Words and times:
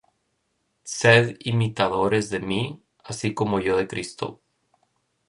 Sed 0.93 1.37
imitadores 1.45 2.31
de 2.31 2.39
mí, 2.39 2.81
así 3.03 3.35
como 3.35 3.59
yo 3.59 3.77
de 3.77 3.87
Cristo. 3.87 4.41